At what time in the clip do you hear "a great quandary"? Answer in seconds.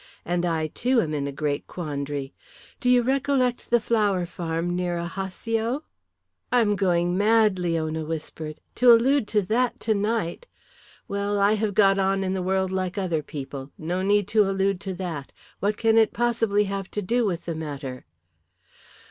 1.27-2.33